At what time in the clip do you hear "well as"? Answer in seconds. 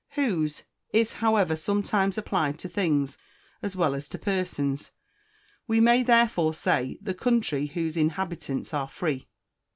3.75-4.09